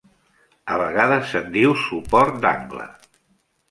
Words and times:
A 0.75 0.79
vegades 0.85 1.29
se'n 1.33 1.53
diu 1.59 1.79
suport 1.85 2.43
d'angle. 2.43 2.93